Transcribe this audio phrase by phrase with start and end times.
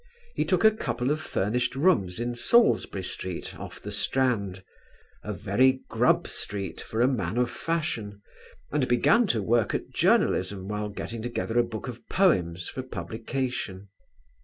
[0.33, 4.63] He took a couple of furnished rooms in Salisbury Street off the Strand,
[5.21, 8.23] a very Grub Street for a man of fashion,
[8.71, 13.89] and began to work at journalism while getting together a book of poems for publication.